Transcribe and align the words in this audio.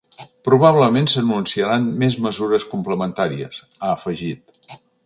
Probablement 0.47 1.09
s’anunciaran 1.13 1.87
més 2.05 2.17
mesures 2.29 2.67
complementàries, 2.73 3.65
ha 3.79 3.97
afegit. 3.99 4.81